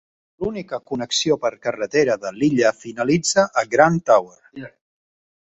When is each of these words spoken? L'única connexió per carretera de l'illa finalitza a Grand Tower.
L'única 0.43 0.77
connexió 0.91 1.37
per 1.43 1.51
carretera 1.65 2.15
de 2.23 2.31
l'illa 2.39 2.73
finalitza 2.79 3.45
a 3.63 3.67
Grand 3.77 4.05
Tower. 4.11 4.69